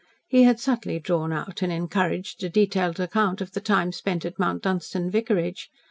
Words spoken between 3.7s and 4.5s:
spent at